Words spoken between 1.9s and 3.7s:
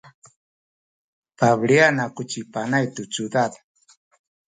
aku ci Panay tu cudad.